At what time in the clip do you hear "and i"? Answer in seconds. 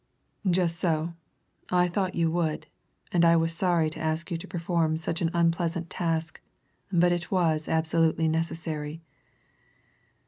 3.11-3.35